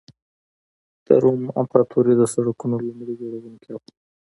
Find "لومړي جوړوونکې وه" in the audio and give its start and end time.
2.85-3.83